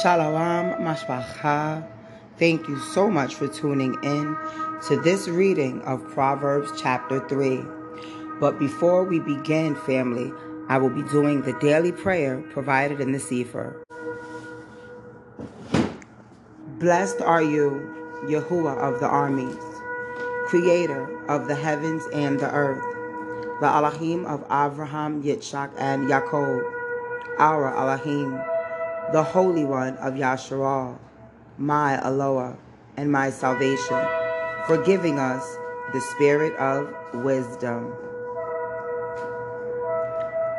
Shalom 0.00 0.74
Mashpacha. 0.84 1.86
Thank 2.38 2.68
you 2.68 2.78
so 2.78 3.10
much 3.10 3.34
for 3.34 3.48
tuning 3.48 3.96
in 4.02 4.36
to 4.86 5.00
this 5.00 5.28
reading 5.28 5.80
of 5.82 6.06
Proverbs 6.10 6.70
chapter 6.80 7.26
3. 7.28 7.62
But 8.38 8.58
before 8.58 9.02
we 9.04 9.18
begin, 9.18 9.74
family, 9.74 10.32
I 10.68 10.78
will 10.78 10.90
be 10.90 11.02
doing 11.02 11.42
the 11.42 11.54
daily 11.54 11.90
prayer 11.90 12.42
provided 12.52 13.00
in 13.00 13.12
the 13.12 13.18
Sefer. 13.18 13.82
Blessed 16.78 17.22
are 17.22 17.42
you, 17.42 17.94
Yahuwah 18.26 18.76
of 18.76 19.00
the 19.00 19.08
armies, 19.08 19.56
creator 20.46 21.08
of 21.28 21.48
the 21.48 21.54
heavens 21.54 22.04
and 22.12 22.38
the 22.38 22.50
earth, 22.52 22.84
the 23.60 23.66
Elohim 23.66 24.26
of 24.26 24.42
Abraham, 24.44 25.22
Yitzchak, 25.22 25.72
and 25.78 26.08
Yaakov, 26.08 26.77
our 27.38 27.74
Elohim 27.76 28.40
the 29.12 29.22
Holy 29.22 29.64
One 29.64 29.96
of 29.98 30.14
Yasharal, 30.14 30.98
my 31.56 31.98
Aloha 32.06 32.56
and 32.96 33.10
my 33.10 33.30
salvation, 33.30 34.06
for 34.66 34.76
giving 34.84 35.18
us 35.18 35.56
the 35.94 36.00
spirit 36.00 36.54
of 36.56 36.92
wisdom. 37.24 37.94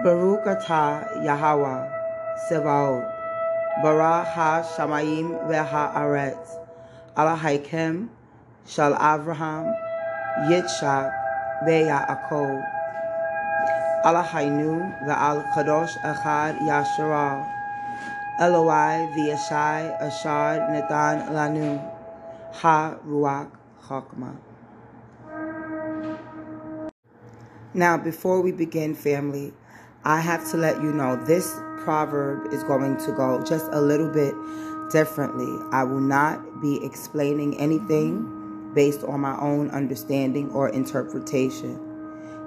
Baruch 0.03 0.45
atah 0.45 1.23
Yahweh 1.23 1.85
Sevaot, 2.49 3.05
Barah 3.83 4.25
ha 4.25 4.65
Shamayim 4.65 5.45
veha 5.45 5.93
Aretz, 5.93 6.57
Alahaikem 7.15 8.09
Shal 8.65 8.95
Avraham, 8.95 9.69
Yitzchak 10.49 11.13
ve'Yaakov, 11.67 12.78
Alahainu 14.05 15.05
ve'al 15.05 15.43
Kadosh 15.53 15.95
Echad 16.03 16.59
Yasharal, 16.59 17.45
Eloi 18.39 19.07
ashad 20.01 20.69
lanu 21.31 21.79
ha 22.53 22.95
ruach. 23.05 23.51
Now, 27.73 27.97
before 27.97 28.41
we 28.41 28.51
begin, 28.51 28.93
family, 28.93 29.51
I 30.05 30.21
have 30.21 30.49
to 30.51 30.57
let 30.57 30.81
you 30.81 30.93
know 30.93 31.15
this 31.25 31.53
proverb 31.79 32.53
is 32.53 32.63
going 32.63 32.97
to 32.97 33.11
go 33.11 33.43
just 33.43 33.65
a 33.71 33.81
little 33.81 34.09
bit 34.09 34.35
differently. 34.91 35.57
I 35.71 35.83
will 35.83 35.99
not 35.99 36.61
be 36.61 36.79
explaining 36.85 37.59
anything 37.59 38.71
based 38.75 39.03
on 39.03 39.21
my 39.21 39.37
own 39.39 39.71
understanding 39.71 40.51
or 40.51 40.69
interpretation. 40.69 41.88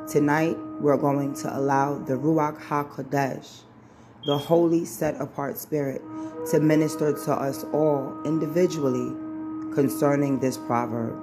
Tonight, 0.08 0.56
we're 0.80 0.96
going 0.96 1.34
to 1.34 1.56
allow 1.56 1.98
the 1.98 2.14
Ruach 2.14 2.60
HaKodesh 2.60 3.62
the 4.24 4.38
holy 4.38 4.84
set 4.84 5.20
apart 5.20 5.58
spirit 5.58 6.00
to 6.50 6.60
minister 6.60 7.12
to 7.12 7.32
us 7.32 7.64
all 7.72 8.16
individually 8.24 9.12
concerning 9.74 10.38
this 10.38 10.56
proverb. 10.56 11.18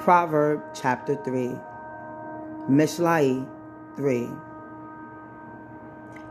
Proverb 0.00 0.62
chapter 0.74 1.16
3, 1.24 1.50
Mishlai 2.68 3.46
3. 3.96 4.28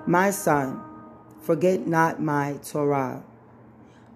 My 0.07 0.31
son, 0.31 0.81
forget 1.41 1.85
not 1.85 2.21
my 2.21 2.57
Torah, 2.63 3.23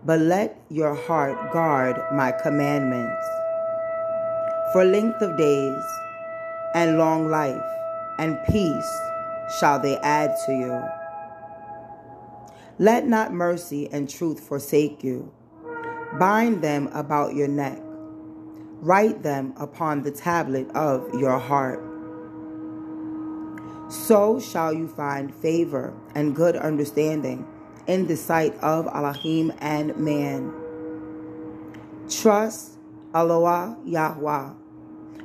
but 0.06 0.20
let 0.20 0.60
your 0.70 0.96
heart 0.96 1.52
guard 1.52 2.02
my 2.14 2.32
commandments. 2.32 3.43
For 4.74 4.84
length 4.84 5.22
of 5.22 5.38
days 5.38 5.84
and 6.74 6.98
long 6.98 7.30
life 7.30 7.62
and 8.18 8.40
peace 8.50 9.00
shall 9.60 9.80
they 9.80 9.98
add 9.98 10.36
to 10.48 10.52
you. 10.52 10.84
Let 12.80 13.06
not 13.06 13.32
mercy 13.32 13.88
and 13.92 14.10
truth 14.10 14.40
forsake 14.40 15.04
you. 15.04 15.32
Bind 16.18 16.64
them 16.64 16.88
about 16.88 17.36
your 17.36 17.48
neck. 17.48 17.78
Write 18.82 19.22
them 19.22 19.54
upon 19.58 20.02
the 20.02 20.10
tablet 20.10 20.68
of 20.72 21.08
your 21.14 21.38
heart. 21.38 21.80
So 23.92 24.40
shall 24.40 24.74
you 24.74 24.88
find 24.88 25.36
favor 25.36 25.94
and 26.16 26.36
good 26.36 26.56
understanding 26.56 27.46
in 27.86 28.08
the 28.08 28.18
sight 28.18 28.56
of 28.56 28.88
Elohim 28.88 29.54
and 29.60 29.96
man. 29.98 30.52
Trust 32.10 32.80
Aloha 33.14 33.76
Yahweh 33.86 34.63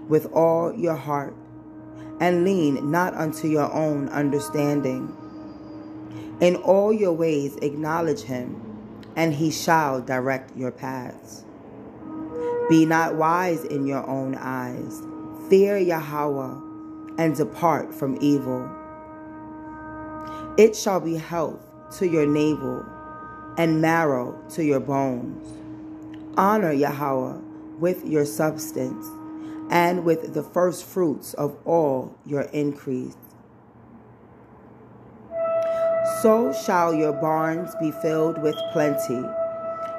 with 0.09 0.27
all 0.33 0.75
your 0.75 0.97
heart 0.97 1.35
and 2.21 2.45
lean 2.45 2.91
not 2.91 3.15
unto 3.15 3.49
your 3.49 3.73
own 3.73 4.09
understanding. 4.09 5.15
In 6.41 6.57
all 6.57 6.93
your 6.93 7.13
ways 7.13 7.57
acknowledge 7.57 8.23
him, 8.23 8.65
and 9.17 9.35
he 9.35 9.51
shall 9.51 10.01
direct 10.01 10.57
your 10.57 10.71
paths. 10.71 11.45
Be 12.69 12.87
not 12.87 13.15
wise 13.17 13.65
in 13.65 13.87
your 13.87 14.07
own 14.07 14.35
eyes. 14.37 15.03
Fear 15.49 15.79
Yahweh, 15.79 16.61
and 17.19 17.37
depart 17.37 17.93
from 17.95 18.19
evil. 18.21 18.69
It 20.57 20.77
shall 20.77 21.01
be 21.01 21.15
health 21.15 21.65
to 21.99 22.07
your 22.07 22.27
navel, 22.27 22.85
and 23.57 23.81
marrow 23.81 24.41
to 24.51 24.65
your 24.65 24.81
bones. 24.81 25.49
Honor 26.37 26.73
Yahweh 26.73 27.39
with 27.79 28.05
your 28.05 28.25
substance 28.25 29.07
and 29.71 30.05
with 30.05 30.35
the 30.35 30.43
first 30.43 30.85
fruits 30.85 31.35
of 31.35 31.57
all 31.65 32.17
your 32.25 32.43
increase. 32.53 33.17
So 36.23 36.53
shall 36.53 36.95
your 36.95 37.13
barns 37.13 37.75
be 37.81 37.91
filled 37.91 38.43
with 38.43 38.57
plenty, 38.73 39.23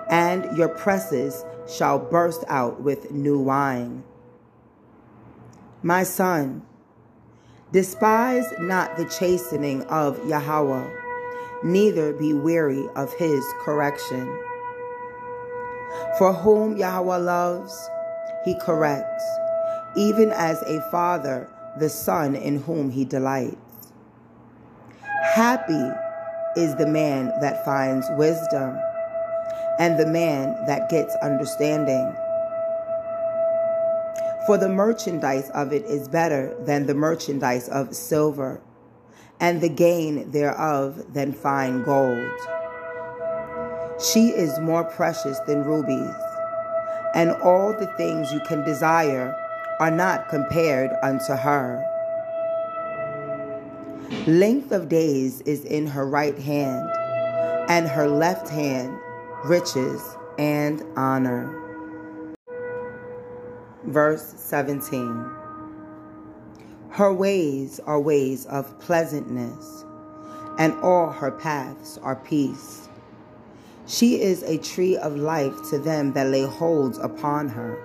and 0.10 0.58
your 0.58 0.70
presses 0.70 1.46
shall 1.68 2.00
burst 2.00 2.44
out 2.48 2.82
with 2.82 3.12
new 3.12 3.40
wine. 3.40 4.04
My 5.84 6.04
son, 6.04 6.64
despise 7.72 8.46
not 8.60 8.98
the 8.98 9.06
chastening 9.06 9.84
of 9.84 10.28
Yahweh, 10.28 10.90
neither 11.64 12.12
be 12.12 12.34
weary 12.34 12.88
of 12.96 13.14
his 13.14 13.46
correction. 13.62 14.28
For 16.18 16.34
whom 16.34 16.76
Yahweh 16.76 17.18
loves, 17.18 17.90
he 18.44 18.56
corrects 18.60 19.24
even 19.96 20.32
as 20.32 20.62
a 20.64 20.82
father 20.92 21.50
the 21.80 21.90
son 21.90 22.36
in 22.36 22.62
whom 22.64 22.90
he 22.90 23.06
delights. 23.06 23.58
Happy 25.34 25.92
is 26.56 26.76
the 26.76 26.88
man 26.88 27.28
that 27.42 27.64
finds 27.64 28.08
wisdom, 28.12 28.78
and 29.78 30.00
the 30.00 30.06
man 30.06 30.56
that 30.66 30.90
gets 30.90 31.16
understanding. 31.22 32.14
For 34.46 34.58
the 34.58 34.70
merchandise 34.70 35.50
of 35.52 35.72
it 35.72 35.86
is 35.86 36.08
better 36.08 36.56
than 36.66 36.88
the 36.88 36.96
merchandise 36.96 37.70
of 37.70 37.96
silver, 37.96 38.62
and 39.40 39.62
the 39.62 39.70
gain 39.70 40.32
thereof 40.32 41.14
than 41.14 41.34
fine 41.34 41.84
gold. 41.84 42.32
She 44.02 44.30
is 44.30 44.60
more 44.60 44.84
precious 44.84 45.40
than 45.40 45.64
rubies, 45.64 46.16
and 47.14 47.32
all 47.44 47.74
the 47.74 47.88
things 47.98 48.32
you 48.32 48.40
can 48.42 48.64
desire 48.64 49.36
are 49.80 49.92
not 49.92 50.28
compared 50.28 50.92
unto 51.02 51.34
her. 51.34 51.86
Length 54.28 54.72
of 54.74 54.90
days 54.90 55.40
is 55.42 55.64
in 55.64 55.88
her 55.88 56.06
right 56.06 56.38
hand, 56.38 56.90
and 57.70 57.88
her 57.88 58.08
left 58.08 58.50
hand 58.50 58.98
riches 59.46 60.18
and 60.38 60.84
honor. 60.98 61.56
Verse 63.86 64.34
17 64.36 65.26
Her 66.90 67.14
ways 67.14 67.80
are 67.86 68.02
ways 68.02 68.46
of 68.48 68.78
pleasantness, 68.80 69.86
and 70.58 70.74
all 70.82 71.10
her 71.10 71.32
paths 71.32 71.98
are 72.00 72.18
peace. 72.18 72.90
She 73.88 74.22
is 74.22 74.44
a 74.44 74.58
tree 74.58 74.98
of 74.98 75.16
life 75.16 75.56
to 75.70 75.80
them 75.80 76.12
that 76.14 76.28
lay 76.28 76.44
hold 76.44 76.98
upon 76.98 77.48
her, 77.50 77.78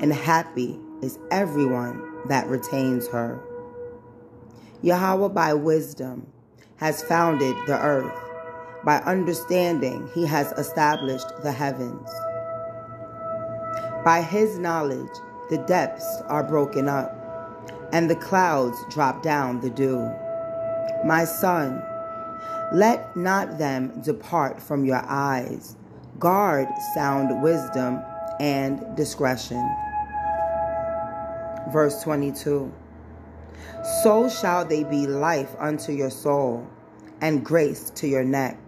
and 0.00 0.12
happy 0.12 0.78
is 1.04 1.18
everyone 1.30 2.02
that 2.28 2.48
retains 2.48 3.06
her. 3.08 3.38
Yahweh, 4.80 5.28
by 5.28 5.52
wisdom, 5.52 6.26
has 6.76 7.02
founded 7.02 7.54
the 7.66 7.78
earth. 7.78 8.18
By 8.84 8.96
understanding, 9.00 10.08
he 10.14 10.24
has 10.26 10.52
established 10.52 11.28
the 11.42 11.52
heavens. 11.52 12.08
By 14.02 14.22
his 14.22 14.58
knowledge, 14.58 15.12
the 15.50 15.58
depths 15.58 16.22
are 16.26 16.42
broken 16.42 16.88
up, 16.88 17.12
and 17.92 18.08
the 18.08 18.16
clouds 18.16 18.78
drop 18.88 19.22
down 19.22 19.60
the 19.60 19.70
dew. 19.70 20.10
My 21.04 21.24
son, 21.26 21.82
let 22.72 23.14
not 23.14 23.58
them 23.58 24.00
depart 24.00 24.60
from 24.60 24.86
your 24.86 25.02
eyes. 25.06 25.76
Guard 26.18 26.68
sound 26.94 27.42
wisdom 27.42 28.00
and 28.40 28.96
discretion 28.96 29.62
verse 31.72 32.02
22. 32.02 32.72
so 34.02 34.28
shall 34.28 34.64
they 34.64 34.84
be 34.84 35.06
life 35.06 35.54
unto 35.58 35.92
your 35.92 36.10
soul 36.10 36.66
and 37.20 37.44
grace 37.44 37.90
to 37.90 38.06
your 38.06 38.24
neck. 38.24 38.58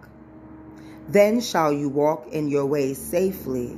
Then 1.07 1.39
shall 1.41 1.71
you 1.71 1.89
walk 1.89 2.27
in 2.31 2.47
your 2.47 2.65
ways 2.65 2.97
safely, 2.97 3.77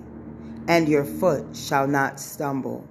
and 0.68 0.88
your 0.88 1.06
foot 1.06 1.56
shall 1.56 1.88
not 1.88 2.20
stumble. 2.20 2.88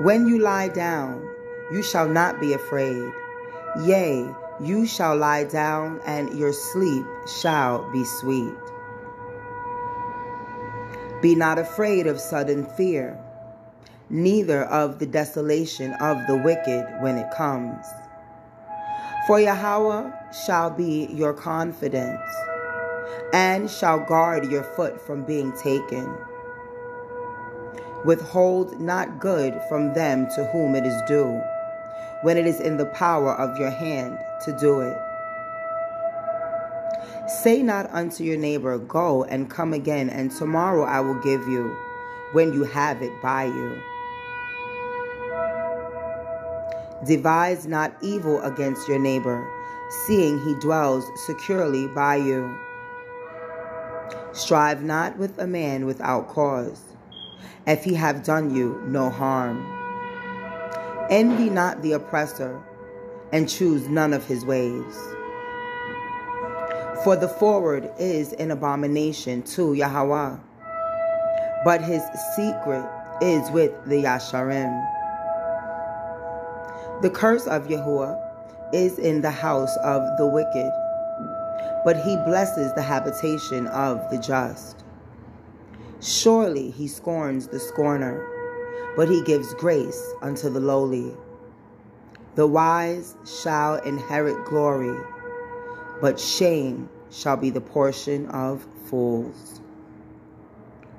When 0.00 0.26
you 0.26 0.38
lie 0.38 0.68
down, 0.68 1.28
you 1.70 1.82
shall 1.82 2.08
not 2.08 2.40
be 2.40 2.54
afraid. 2.54 3.12
Yea, 3.84 4.26
you 4.60 4.86
shall 4.86 5.16
lie 5.16 5.44
down, 5.44 6.00
and 6.06 6.36
your 6.38 6.52
sleep 6.52 7.04
shall 7.26 7.90
be 7.92 8.04
sweet. 8.04 8.54
Be 11.20 11.34
not 11.34 11.58
afraid 11.58 12.06
of 12.06 12.20
sudden 12.20 12.66
fear, 12.66 13.16
neither 14.12 14.64
of 14.64 14.98
the 14.98 15.06
desolation 15.06 15.94
of 15.94 16.18
the 16.26 16.36
wicked 16.36 16.86
when 17.00 17.16
it 17.16 17.30
comes. 17.34 17.86
For 19.26 19.40
Yahweh 19.40 20.10
shall 20.32 20.70
be 20.70 21.06
your 21.06 21.32
confidence, 21.32 22.20
and 23.32 23.70
shall 23.70 24.00
guard 24.00 24.50
your 24.50 24.64
foot 24.64 25.00
from 25.00 25.24
being 25.24 25.52
taken. 25.52 26.14
Withhold 28.04 28.78
not 28.80 29.18
good 29.18 29.58
from 29.68 29.94
them 29.94 30.26
to 30.34 30.44
whom 30.46 30.74
it 30.74 30.84
is 30.84 31.00
due, 31.06 31.40
when 32.22 32.36
it 32.36 32.46
is 32.46 32.60
in 32.60 32.76
the 32.76 32.86
power 32.86 33.32
of 33.32 33.58
your 33.58 33.70
hand 33.70 34.18
to 34.44 34.52
do 34.58 34.80
it. 34.80 34.98
Say 37.28 37.62
not 37.62 37.88
unto 37.92 38.24
your 38.24 38.36
neighbor, 38.36 38.76
Go 38.76 39.24
and 39.24 39.48
come 39.48 39.72
again, 39.72 40.10
and 40.10 40.30
tomorrow 40.30 40.82
I 40.82 41.00
will 41.00 41.20
give 41.22 41.48
you, 41.48 41.74
when 42.32 42.52
you 42.52 42.64
have 42.64 43.00
it 43.00 43.12
by 43.22 43.44
you. 43.44 43.80
Devise 47.06 47.66
not 47.66 47.96
evil 48.00 48.40
against 48.42 48.88
your 48.88 48.98
neighbor, 48.98 49.44
seeing 50.06 50.38
he 50.38 50.54
dwells 50.54 51.04
securely 51.26 51.88
by 51.88 52.16
you. 52.16 52.56
Strive 54.32 54.82
not 54.84 55.18
with 55.18 55.36
a 55.38 55.46
man 55.46 55.84
without 55.84 56.28
cause, 56.28 56.80
if 57.66 57.82
he 57.82 57.94
have 57.94 58.22
done 58.22 58.54
you 58.54 58.80
no 58.86 59.10
harm. 59.10 59.66
Envy 61.10 61.50
not 61.50 61.82
the 61.82 61.92
oppressor, 61.92 62.62
and 63.32 63.48
choose 63.48 63.88
none 63.88 64.12
of 64.12 64.24
his 64.26 64.44
ways. 64.44 64.94
For 67.02 67.16
the 67.16 67.28
forward 67.28 67.90
is 67.98 68.32
an 68.34 68.52
abomination 68.52 69.42
to 69.42 69.74
Yahweh, 69.74 70.36
but 71.64 71.82
his 71.82 72.02
secret 72.36 72.88
is 73.20 73.50
with 73.50 73.72
the 73.86 74.04
Yasharim. 74.04 75.01
The 77.02 77.10
curse 77.10 77.48
of 77.48 77.66
Yahuwah 77.66 78.16
is 78.72 78.96
in 78.96 79.22
the 79.22 79.30
house 79.32 79.76
of 79.78 80.16
the 80.18 80.26
wicked, 80.28 80.70
but 81.84 81.96
he 81.96 82.14
blesses 82.18 82.72
the 82.74 82.82
habitation 82.82 83.66
of 83.66 84.08
the 84.08 84.18
just. 84.18 84.84
Surely 86.00 86.70
he 86.70 86.86
scorns 86.86 87.48
the 87.48 87.58
scorner, 87.58 88.24
but 88.94 89.08
he 89.08 89.20
gives 89.24 89.52
grace 89.54 90.14
unto 90.22 90.48
the 90.48 90.60
lowly. 90.60 91.12
The 92.36 92.46
wise 92.46 93.16
shall 93.26 93.78
inherit 93.78 94.44
glory, 94.44 94.96
but 96.00 96.20
shame 96.20 96.88
shall 97.10 97.36
be 97.36 97.50
the 97.50 97.60
portion 97.60 98.28
of 98.28 98.64
fools. 98.84 99.60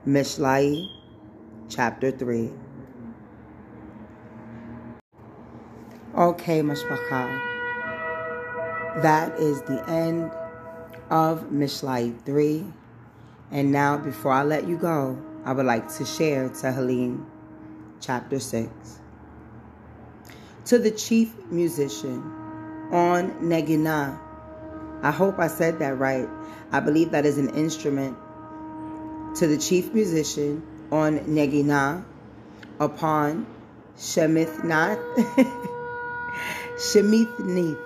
Mishlai, 0.06 0.86
chapter 1.70 2.12
3. 2.12 2.52
Okay, 6.16 6.62
Mashpacha. 6.62 7.42
That 9.02 9.40
is 9.40 9.64
the 9.64 9.84
end 9.90 10.30
of 11.10 11.46
Mishlai 11.46 12.16
3. 12.24 12.66
And 13.50 13.72
now, 13.72 13.98
before 13.98 14.32
I 14.32 14.44
let 14.44 14.68
you 14.68 14.78
go, 14.78 15.20
I 15.44 15.54
would 15.54 15.66
like 15.66 15.92
to 15.96 16.06
share 16.06 16.50
Tehillim, 16.50 17.26
chapter 18.00 18.40
6. 18.40 18.70
To 20.66 20.78
the 20.78 20.92
chief 20.92 21.34
musician 21.50 22.22
on 22.92 23.32
Neginah. 23.42 24.20
I 25.02 25.10
hope 25.10 25.40
I 25.40 25.48
said 25.48 25.80
that 25.80 25.98
right. 25.98 26.30
I 26.72 26.80
believe 26.80 27.10
that 27.10 27.26
is 27.26 27.40
an 27.40 27.50
instrument. 27.56 28.16
To 29.38 29.48
the 29.48 29.58
chief 29.58 29.92
musician 29.96 30.62
on 30.92 31.22
Neginah 31.22 32.06
upon 32.80 33.48
Shemithnath. 33.98 35.70
Shemithnith. 36.76 37.80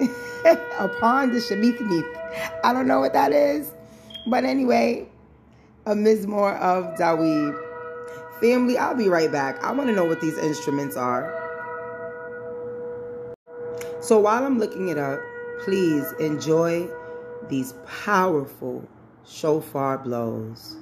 Upon 0.78 1.32
the 1.32 1.38
Shemithnith. 1.38 2.60
I 2.64 2.72
don't 2.72 2.86
know 2.86 3.00
what 3.00 3.12
that 3.12 3.32
is. 3.32 3.70
But 4.26 4.44
anyway, 4.44 5.08
a 5.86 5.94
Mizmor 5.94 6.58
of 6.58 6.98
Dawid. 6.98 7.58
Family, 8.40 8.78
I'll 8.78 8.94
be 8.94 9.08
right 9.08 9.30
back. 9.30 9.62
I 9.62 9.72
want 9.72 9.88
to 9.88 9.94
know 9.94 10.04
what 10.04 10.20
these 10.20 10.38
instruments 10.38 10.96
are. 10.96 11.36
So 14.00 14.18
while 14.18 14.44
I'm 14.44 14.58
looking 14.58 14.88
it 14.88 14.98
up, 14.98 15.20
please 15.62 16.10
enjoy 16.18 16.88
these 17.48 17.74
powerful 17.86 18.88
shofar 19.26 19.98
blows. 19.98 20.76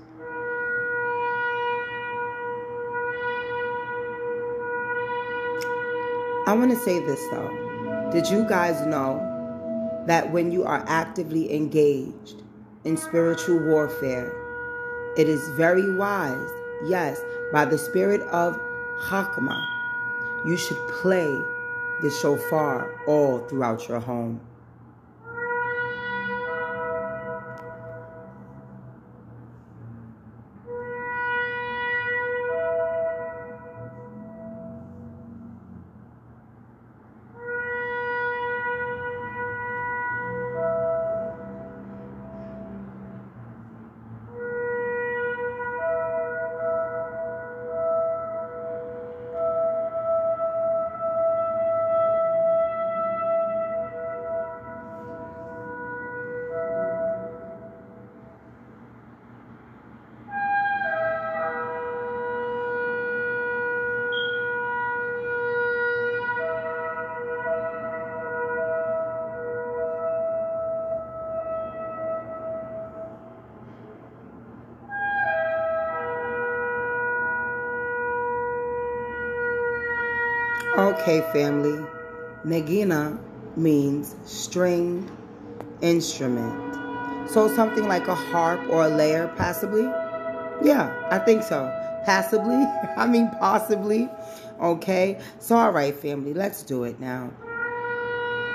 I 6.49 6.55
want 6.55 6.71
to 6.71 6.79
say 6.79 6.99
this 7.01 7.21
though. 7.31 8.09
Did 8.11 8.27
you 8.31 8.43
guys 8.43 8.81
know 8.87 9.21
that 10.07 10.33
when 10.33 10.51
you 10.51 10.65
are 10.65 10.83
actively 10.89 11.55
engaged 11.55 12.43
in 12.85 12.97
spiritual 12.97 13.59
warfare, 13.59 14.33
it 15.19 15.29
is 15.29 15.47
very 15.59 15.95
wise, 15.95 16.49
yes, 16.87 17.21
by 17.53 17.67
the 17.67 17.77
spirit 17.77 18.23
of 18.29 18.59
Hakma, 18.99 19.63
you 20.47 20.57
should 20.57 20.79
play 21.03 21.29
the 22.01 22.11
shofar 22.23 22.99
all 23.07 23.41
throughout 23.41 23.87
your 23.87 24.01
home. 24.01 24.41
Okay, 81.01 81.21
family. 81.33 81.79
Negina 82.45 83.19
means 83.57 84.17
stringed 84.25 85.09
instrument. 85.81 86.75
So 87.31 87.55
something 87.55 87.87
like 87.87 88.09
a 88.09 88.17
harp 88.17 88.61
or 88.69 88.85
a 88.85 88.89
lyre, 88.89 89.29
possibly? 89.37 89.85
Yeah, 90.63 90.93
I 91.11 91.19
think 91.21 91.45
so. 91.45 91.73
Possibly? 92.05 92.65
I 92.97 93.07
mean, 93.07 93.31
possibly. 93.39 94.09
Okay? 94.61 95.21
So, 95.39 95.57
all 95.57 95.71
right, 95.71 95.95
family, 95.95 96.35
let's 96.35 96.63
do 96.65 96.83
it 96.83 96.99
now. 96.99 97.31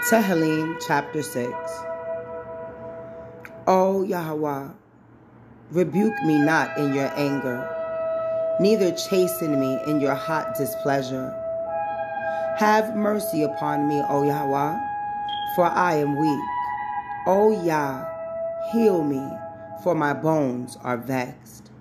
Tehillim, 0.09 0.81
chapter 0.85 1.23
6. 1.23 1.47
O 3.67 4.03
Yahweh, 4.03 4.67
rebuke 5.71 6.21
me 6.23 6.39
not 6.39 6.77
in 6.77 6.93
your 6.93 7.11
anger, 7.15 7.65
neither 8.59 8.91
chasten 8.91 9.57
me 9.57 9.79
in 9.87 10.01
your 10.01 10.13
hot 10.13 10.57
displeasure. 10.57 11.39
Have 12.57 12.95
mercy 12.95 13.41
upon 13.41 13.87
me, 13.87 14.03
O 14.07 14.21
Yahweh, 14.21 14.79
for 15.55 15.65
I 15.65 15.95
am 15.95 16.15
weak. 16.15 16.49
O 17.25 17.63
Yah, 17.63 18.05
heal 18.71 19.03
me, 19.03 19.27
for 19.83 19.95
my 19.95 20.13
bones 20.13 20.77
are 20.83 20.97
vexed. 20.97 21.71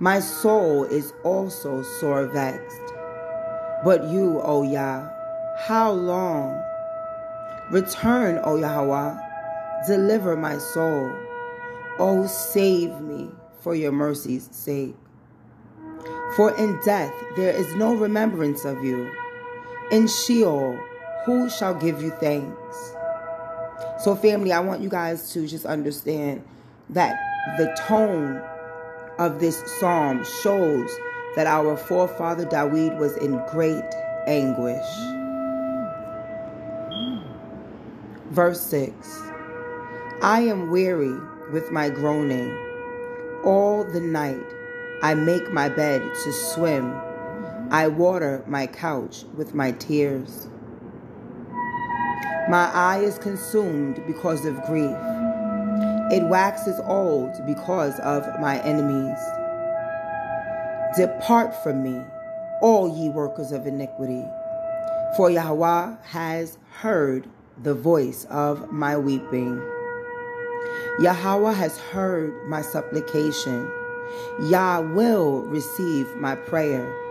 My 0.00 0.18
soul 0.18 0.82
is 0.84 1.12
also 1.22 1.84
sore 2.00 2.26
vexed. 2.26 2.82
But 3.84 4.02
you, 4.08 4.40
O 4.42 4.64
Yah, 4.64 5.08
how 5.56 5.92
long? 5.92 6.60
Return, 7.70 8.40
O 8.42 8.56
Yahweh, 8.56 9.16
deliver 9.86 10.36
my 10.36 10.58
soul. 10.58 11.12
O 12.00 12.26
save 12.26 13.00
me 13.00 13.30
for 13.60 13.76
your 13.76 13.92
mercy's 13.92 14.48
sake. 14.50 14.96
For 16.34 16.50
in 16.58 16.80
death 16.84 17.14
there 17.36 17.52
is 17.52 17.72
no 17.76 17.94
remembrance 17.94 18.64
of 18.64 18.82
you. 18.82 19.12
In 19.90 20.06
Sheol, 20.06 20.78
who 21.26 21.50
shall 21.50 21.74
give 21.74 22.02
you 22.02 22.10
thanks? 22.10 22.94
So, 23.98 24.16
family, 24.16 24.52
I 24.52 24.60
want 24.60 24.80
you 24.80 24.88
guys 24.88 25.32
to 25.32 25.46
just 25.46 25.66
understand 25.66 26.42
that 26.90 27.16
the 27.58 27.74
tone 27.86 28.42
of 29.18 29.40
this 29.40 29.62
psalm 29.78 30.24
shows 30.42 30.90
that 31.36 31.46
our 31.46 31.76
forefather 31.76 32.44
David 32.44 32.98
was 32.98 33.16
in 33.18 33.40
great 33.50 33.84
anguish. 34.26 34.84
Verse 38.30 38.60
6 38.62 39.22
I 40.22 40.40
am 40.40 40.70
weary 40.70 41.14
with 41.52 41.70
my 41.70 41.90
groaning. 41.90 42.56
All 43.44 43.84
the 43.84 44.00
night 44.00 44.46
I 45.02 45.14
make 45.14 45.52
my 45.52 45.68
bed 45.68 46.02
to 46.02 46.32
swim. 46.32 46.94
I 47.70 47.88
water 47.88 48.44
my 48.46 48.66
couch 48.66 49.24
with 49.36 49.54
my 49.54 49.72
tears. 49.72 50.48
My 52.48 52.70
eye 52.74 52.98
is 52.98 53.18
consumed 53.18 54.02
because 54.06 54.44
of 54.44 54.62
grief. 54.64 54.96
It 56.12 56.22
waxes 56.28 56.78
old 56.84 57.32
because 57.46 57.98
of 58.00 58.26
my 58.40 58.60
enemies. 58.62 59.18
Depart 60.96 61.54
from 61.62 61.82
me, 61.82 62.04
all 62.60 62.94
ye 62.96 63.08
workers 63.08 63.50
of 63.50 63.66
iniquity, 63.66 64.24
for 65.16 65.30
Yahweh 65.30 65.96
has 66.02 66.58
heard 66.80 67.26
the 67.62 67.74
voice 67.74 68.26
of 68.26 68.70
my 68.70 68.96
weeping. 68.96 69.60
Yahweh 71.00 71.54
has 71.54 71.78
heard 71.78 72.46
my 72.46 72.60
supplication. 72.60 73.70
Yah 74.42 74.80
will 74.80 75.42
receive 75.42 76.14
my 76.16 76.34
prayer. 76.34 77.03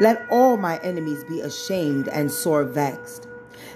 Let 0.00 0.26
all 0.30 0.56
my 0.56 0.78
enemies 0.78 1.24
be 1.24 1.40
ashamed 1.40 2.08
and 2.08 2.30
sore 2.30 2.64
vexed. 2.64 3.28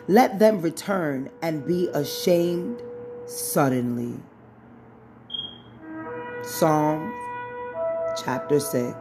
Let 0.08 0.38
them 0.38 0.60
return 0.60 1.30
and 1.42 1.66
be 1.66 1.88
ashamed 1.88 2.82
suddenly. 3.26 4.20
Psalm 6.42 7.12
chapter 8.24 8.60
6. 8.60 8.96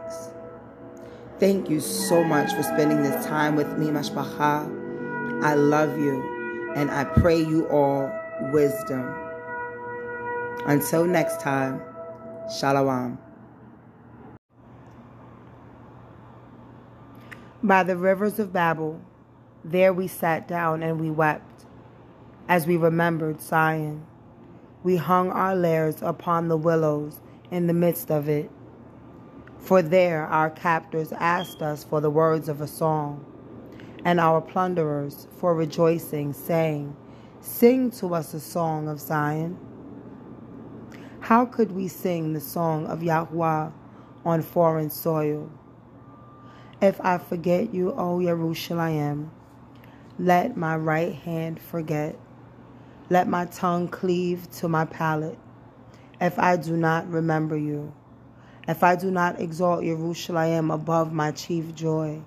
Thank 1.38 1.68
you 1.68 1.80
so 1.80 2.22
much 2.22 2.52
for 2.54 2.62
spending 2.62 3.02
this 3.02 3.26
time 3.26 3.56
with 3.56 3.76
me, 3.78 3.86
Mashpacha. 3.86 5.42
I 5.42 5.54
love 5.54 5.98
you 5.98 6.72
and 6.76 6.90
I 6.90 7.04
pray 7.04 7.38
you 7.38 7.66
all 7.68 8.10
wisdom. 8.52 9.12
Until 10.66 11.04
next 11.04 11.40
time, 11.40 11.82
Shalom. 12.58 13.18
By 17.64 17.84
the 17.84 17.96
rivers 17.96 18.40
of 18.40 18.52
Babel, 18.52 19.00
there 19.64 19.92
we 19.92 20.08
sat 20.08 20.48
down 20.48 20.82
and 20.82 21.00
we 21.00 21.12
wept, 21.12 21.64
as 22.48 22.66
we 22.66 22.76
remembered 22.76 23.40
Zion. 23.40 24.04
We 24.82 24.96
hung 24.96 25.30
our 25.30 25.54
lairs 25.54 26.02
upon 26.02 26.48
the 26.48 26.56
willows 26.56 27.20
in 27.52 27.68
the 27.68 27.72
midst 27.72 28.10
of 28.10 28.28
it. 28.28 28.50
For 29.58 29.80
there 29.80 30.26
our 30.26 30.50
captors 30.50 31.12
asked 31.12 31.62
us 31.62 31.84
for 31.84 32.00
the 32.00 32.10
words 32.10 32.48
of 32.48 32.60
a 32.60 32.66
song, 32.66 33.24
and 34.04 34.18
our 34.18 34.40
plunderers 34.40 35.28
for 35.36 35.54
rejoicing, 35.54 36.32
saying, 36.32 36.96
Sing 37.40 37.92
to 37.92 38.12
us 38.12 38.34
a 38.34 38.40
song 38.40 38.88
of 38.88 38.98
Zion. 38.98 39.56
How 41.20 41.46
could 41.46 41.70
we 41.70 41.86
sing 41.86 42.32
the 42.32 42.40
song 42.40 42.88
of 42.88 43.04
Yahweh 43.04 43.70
on 44.24 44.42
foreign 44.42 44.90
soil? 44.90 45.48
If 46.82 47.00
I 47.00 47.18
forget 47.18 47.72
you, 47.72 47.92
O 47.92 48.18
Yerushalayim, 48.18 49.28
let 50.18 50.56
my 50.56 50.76
right 50.76 51.14
hand 51.14 51.60
forget. 51.60 52.18
Let 53.08 53.28
my 53.28 53.44
tongue 53.44 53.86
cleave 53.86 54.50
to 54.56 54.66
my 54.66 54.86
palate. 54.86 55.38
If 56.20 56.40
I 56.40 56.56
do 56.56 56.76
not 56.76 57.08
remember 57.08 57.56
you, 57.56 57.94
if 58.66 58.82
I 58.82 58.96
do 58.96 59.12
not 59.12 59.40
exalt 59.40 59.84
Yerushalayim 59.84 60.74
above 60.74 61.12
my 61.12 61.30
chief 61.30 61.72
joy. 61.72 62.20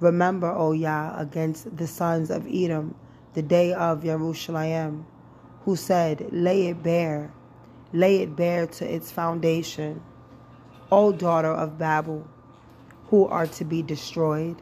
Remember, 0.00 0.50
O 0.50 0.72
Yah, 0.72 1.14
against 1.18 1.76
the 1.76 1.86
sons 1.86 2.30
of 2.30 2.46
Edom, 2.50 2.94
the 3.34 3.42
day 3.42 3.74
of 3.74 4.02
Yerushalayim, 4.02 5.04
who 5.66 5.76
said, 5.76 6.32
Lay 6.32 6.68
it 6.68 6.82
bare, 6.82 7.34
lay 7.92 8.22
it 8.22 8.34
bare 8.34 8.66
to 8.66 8.90
its 8.90 9.12
foundation. 9.12 10.02
O 10.90 11.12
daughter 11.12 11.52
of 11.52 11.78
Babel, 11.78 12.26
who 13.08 13.26
are 13.26 13.46
to 13.46 13.64
be 13.64 13.82
destroyed. 13.82 14.60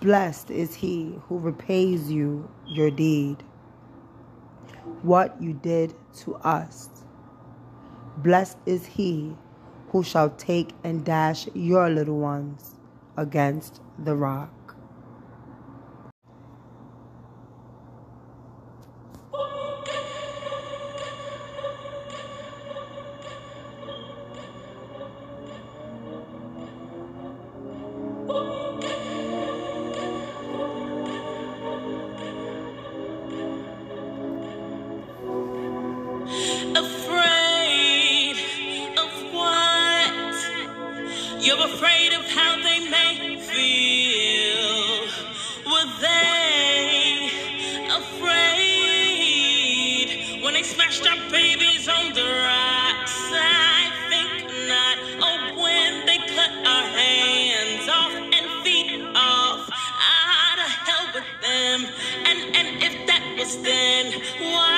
Blessed 0.00 0.50
is 0.50 0.74
he 0.74 1.18
who 1.28 1.38
repays 1.38 2.10
you 2.10 2.50
your 2.66 2.90
deed, 2.90 3.42
what 5.02 5.40
you 5.40 5.52
did 5.52 5.94
to 6.18 6.36
us. 6.36 6.88
Blessed 8.18 8.58
is 8.66 8.86
he 8.86 9.36
who 9.90 10.02
shall 10.02 10.30
take 10.30 10.70
and 10.84 11.04
dash 11.04 11.48
your 11.54 11.90
little 11.90 12.18
ones 12.18 12.76
against 13.16 13.80
the 13.98 14.14
rock. 14.14 14.50
Then, 63.56 64.12
why 64.38 64.69